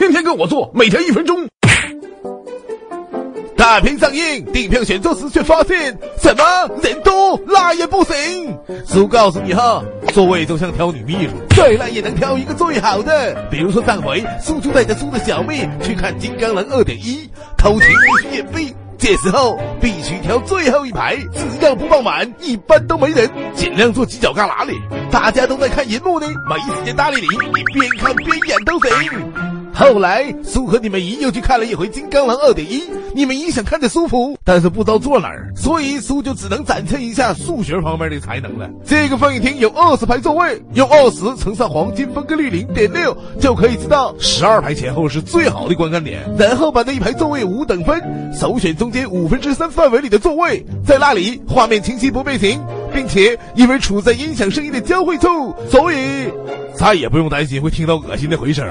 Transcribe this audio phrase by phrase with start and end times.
[0.00, 1.46] 天天跟我做，每天一分钟。
[3.54, 6.42] 大屏上映，订票选座时却发现什么
[6.82, 8.58] 人多那也不行。
[8.88, 9.84] 叔告诉你哈，
[10.14, 13.46] 座位就像挑女秘书，再烂也能挑一个最好的。
[13.50, 17.16] 比如说上回叔就带着叔的小妹去看《金刚狼二点一》，
[17.58, 23.30] 偷情必须免费，这时候必须挑最后一排，只要不爆满，一般都没人。
[23.54, 24.72] 尽量坐犄角旮旯里，
[25.10, 28.90] 大家都在看银幕呢，没时间搭理你，你边看边演都行。
[29.80, 32.80] 后来，苏和你们姨又去看了一回《金刚狼二点一》，
[33.14, 38.68] 你们姨想看着舒服，但是不知道坐哪儿，所以苏就只能展现一下数学方面的才能了。
[38.84, 46.20] 这个放映厅有二十排座位，用二十乘上黄金分割率零点六，就可以知道十二排前后是最好的观看点。
[46.38, 47.98] 然后把那一排座位五等分，
[48.38, 52.60] 首选中间五分之三范围里的座位，在那里画面清晰不变形，
[52.92, 55.96] 并且因为处在音响声音的交汇处，所以
[56.74, 58.66] 再也不用担心会听到恶心的回声。